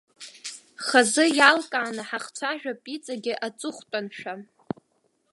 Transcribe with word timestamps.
Хазы 0.85 1.25
иалкааны 1.37 2.03
ҳахцәажәап 2.09 2.83
иҵегьы 2.95 3.33
аҵыхәтәаншәа. 3.47 4.33